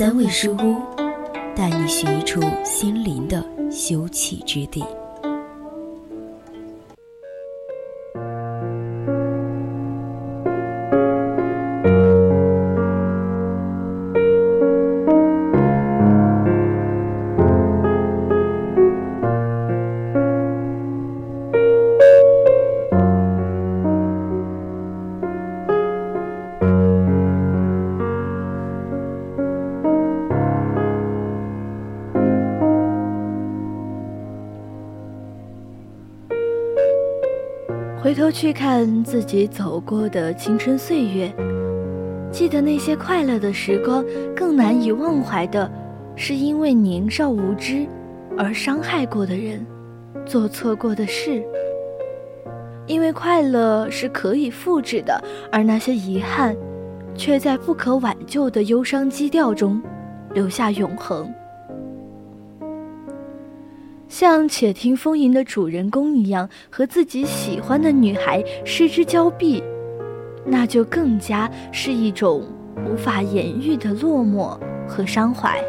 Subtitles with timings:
[0.00, 0.76] 三味书屋，
[1.54, 4.82] 带你寻一处心灵的休憩之地。
[38.02, 41.30] 回头去看自己走过的青春岁月，
[42.32, 44.02] 记得那些快乐的时光，
[44.34, 45.70] 更难以忘怀的，
[46.16, 47.86] 是因为年少无知
[48.38, 49.66] 而伤害过的人，
[50.24, 51.44] 做错过的事。
[52.86, 56.56] 因为快乐是可以复制的，而那些遗憾，
[57.14, 59.78] 却在不可挽救的忧伤基调中，
[60.32, 61.30] 留下永恒。
[64.10, 69.62] 像《且听风吟》的主人公一样，和自己喜欢的女孩失之交臂，
[70.44, 72.42] 那就更加是一种
[72.84, 75.62] 无法言喻的落寞和伤怀。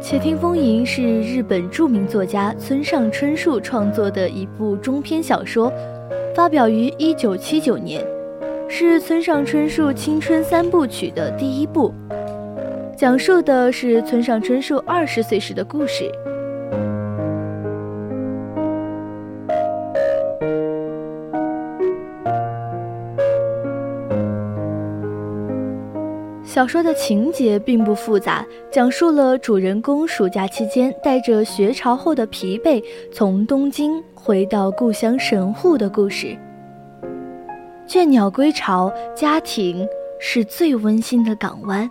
[0.02, 5.72] 且听风吟》是日本著名作家村上春树创作的一部中篇小说，
[6.34, 8.15] 发表于一九七九年。
[8.68, 11.94] 是村上春树青春三部曲的第一部，
[12.96, 16.10] 讲述的是村上春树二十岁时的故事。
[26.44, 32.82] 小说的情节并不复杂，讲述了主人公暑假期间带着学潮后的疲惫，
[33.12, 36.36] 从东京回到故乡神户的故事。
[37.86, 39.86] 倦鸟归巢，家庭
[40.18, 41.88] 是最温馨的港湾。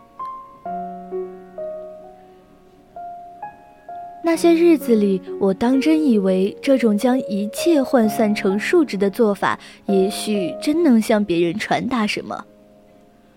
[4.23, 12.43] 那些日子里，我当真以为这种将一切换算成数值的做法，也许真能向别人传达什么，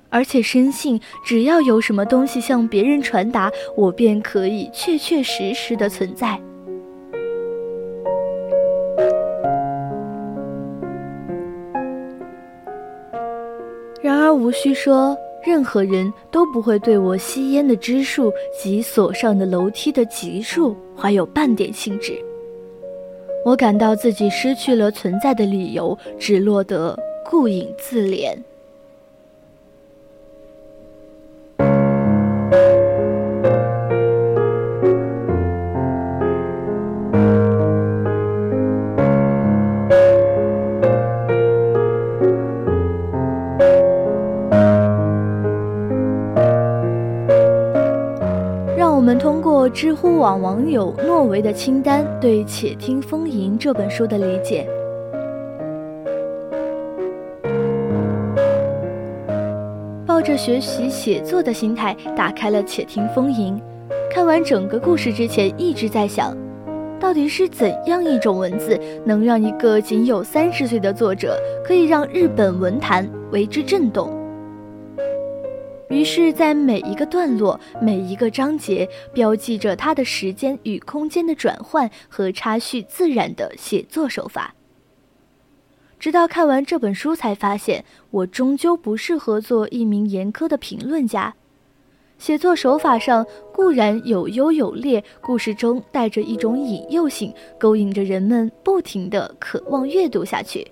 [0.09, 6.41] 而且深信，只要有什么东西向别人传达，我便可以确确实实的存在。
[14.01, 22.13] 然而，无需说，任何人都不会对我吸烟的支数及所上的楼梯的级数怀有半点兴致。
[23.45, 26.97] 我感到自己失去了存在的理由，只落得
[27.29, 28.37] 顾影自怜。
[50.19, 54.69] 网网友诺维的清单对《且听风吟》这本书的理解：
[60.05, 63.55] 抱着学习写作的心态打开了《且听风吟》，
[64.13, 66.37] 看完整个故事之前一直在想，
[66.99, 74.18] 到底是怎样一种文字能让一个仅有三十岁的作者可以让日本文坛为之震动？
[75.89, 84.55] 于是，在每一个段落、每一个章节，标记着他的时间与空间的转换和插叙自然的写作手法。
[85.99, 91.35] 直到看完这本书，才发现我终究不适合做一名严苛的评论家。
[92.19, 100.71] 写作手法上固然有优有劣，故事中带着一种引诱性，勾引着人们不停地渴望阅读下去。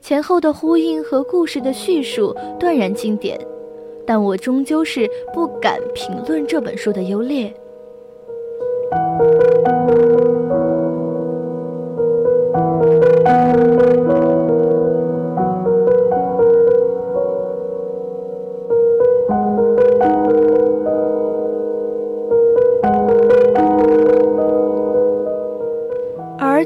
[0.00, 3.38] 前后的呼应和故事的叙述断然经典，
[4.06, 7.48] 但我终究是不敢评论这本书的优劣。《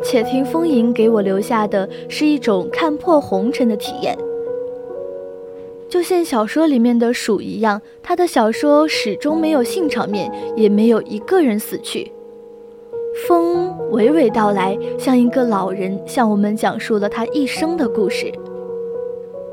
[0.01, 4.17] 而且听风吟给我留下的是一种看破红尘的体验，
[5.89, 12.13] 就像小说里面的鼠一样，他的小说始终没有性场面，也没有一个人死去。
[13.27, 18.31] 风娓娓道来，像一个老人向我们讲述了他一生的故事。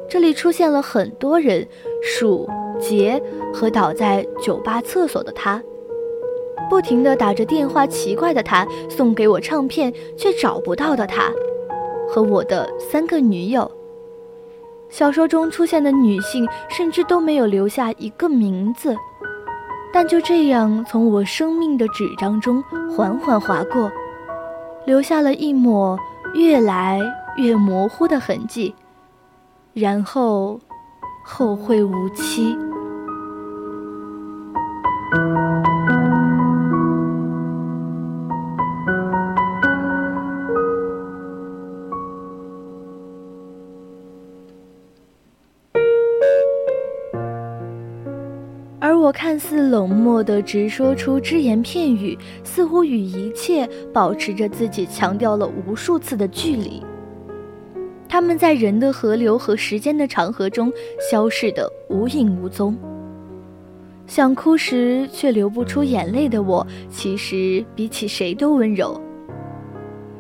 [0.09, 1.65] 这里出现了很多人，
[2.03, 2.47] 鼠、
[2.79, 3.19] 杰
[3.53, 5.63] 和倒在酒吧厕所的他。
[6.69, 11.31] 不停地打着电话，奇怪的他送给我唱片却找不到的他，
[12.07, 13.71] 和我的三个女友。
[14.97, 18.95] 小说中出现的女性甚至都没有留下一个名字，
[19.91, 22.63] 但就这样从我生命的纸张中
[22.95, 23.91] 缓缓划过，
[24.85, 25.99] 留下了一抹
[26.33, 27.01] 越来
[27.35, 28.73] 越模糊的痕迹，
[29.73, 30.57] 然后
[31.25, 32.57] 后会无期。
[48.95, 56.81] 而我看似冷漠地直说出只言片语，似乎与一切保持着自己强调了无数次的距离。
[58.07, 60.71] 他们在人的河流和时间的长河中
[61.11, 62.73] 消逝得无影无踪。
[64.07, 68.99] 想哭时却流不出眼泪的我，其实比起谁都温柔。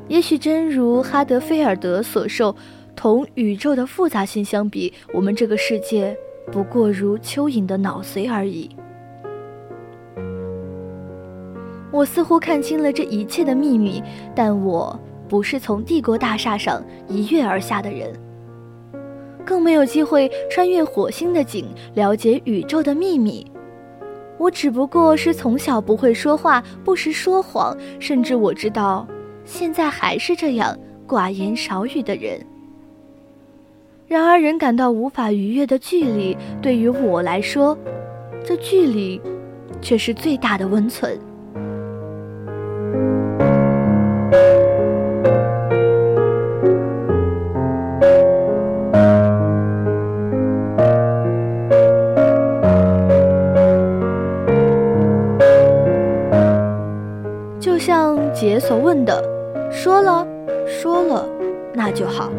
[0.09, 2.53] 也许真如哈德菲尔德所受，
[2.93, 6.13] 同宇宙的复杂性相比，我们这个世界。
[6.51, 8.69] 不过如蚯蚓的脑髓而已。
[11.91, 14.03] 我似乎看清了这一切的秘密，
[14.35, 14.99] 但我
[15.29, 18.13] 不是从帝国大厦上一跃而下的人，
[19.45, 23.49] 更没有机会穿越火星的井了解宇宙的秘密。
[24.37, 29.07] 我只不过是从小不会说话、不时说谎，甚至我知道
[29.45, 30.77] 现在还是这样
[31.07, 32.45] 寡言少语的人。
[34.07, 37.75] 然而，人感到无法逾越的距离，对于我来说，
[38.43, 39.19] 这距离
[39.81, 41.19] 却是最大的温存。
[57.59, 59.21] 就像姐所问的，
[59.71, 60.25] 说了，
[60.67, 61.27] 说了，
[61.73, 62.31] 那就好。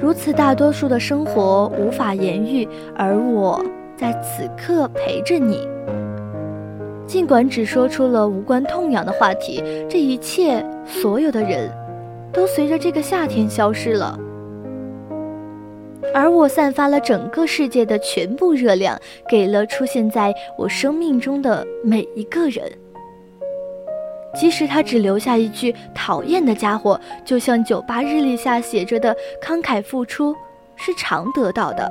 [0.00, 3.60] 如此大多数的生活无法言喻，而我
[3.96, 5.66] 在此刻陪着你。
[7.06, 11.70] 尽管只说出了无关痛痒的话题，这一切，所有的人，
[12.32, 14.18] 都随着这个夏天消失了，
[16.14, 18.96] 而我散发了整个世界的全部热量，
[19.28, 22.70] 给了出现在我生命中的每一个人。
[24.34, 30.34] 即使他只留下一句“讨厌的家伙”，就像酒吧日历下写着的“慷慨付出
[30.76, 31.90] 是常得到的”。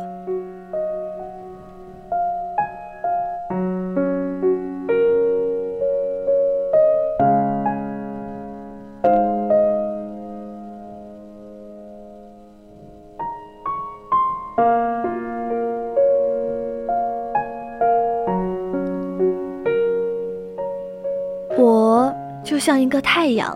[22.58, 23.56] 就像一个太阳，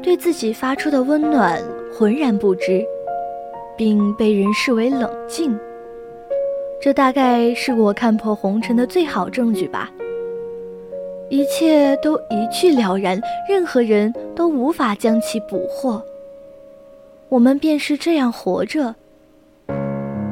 [0.00, 1.60] 对自己发出的温暖
[1.92, 2.80] 浑然不知，
[3.76, 5.58] 并被人视为冷静。
[6.80, 9.90] 这大概是我看破红尘的最好证据吧。
[11.28, 16.00] 一切都一去了然，任何人都无法将其捕获。
[17.28, 18.94] 我们便是这样活着。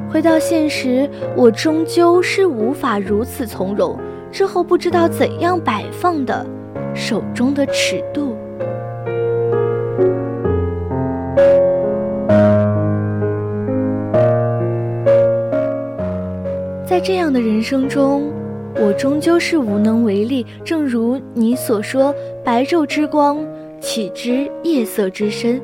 [0.09, 3.99] 回到现实，我终究是无法如此从容，
[4.31, 6.47] 之后不知道怎样摆放的。
[6.95, 8.37] 手中的尺度，
[16.87, 18.31] 在这样的人生中，
[18.77, 20.47] 我终究是无能为力。
[20.65, 23.39] 正如你所说：“白昼之光，
[23.81, 25.61] 岂知夜色之深？”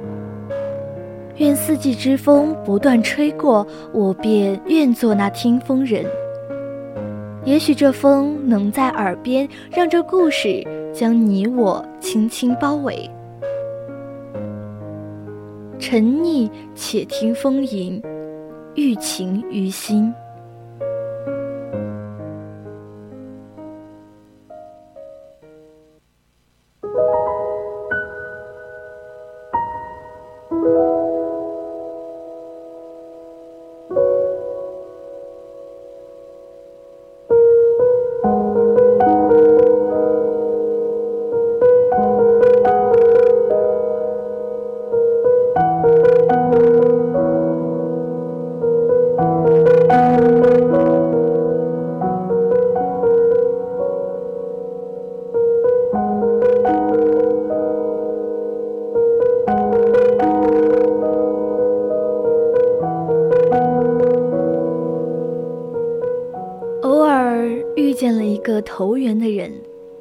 [1.36, 6.04] 愿四季之风不断吹过，我便愿做那听风人。
[7.44, 13.08] 也许这风能在耳边让这故事将你我轻轻包围。
[15.78, 18.02] 沉溺且听风吟
[18.74, 20.12] 欲情于心。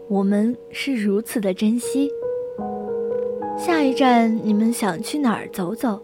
[0.09, 2.09] 我们是如此的珍惜。
[3.57, 5.99] 下一站你们想去哪儿走走？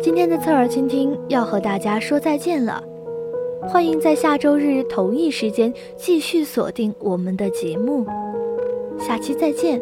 [0.00, 2.84] 今天的侧耳倾听要和大家说再见了，
[3.62, 8.04] 欢迎在下周日同一时间继续锁定我们的节目，
[8.98, 9.80] 下期再见。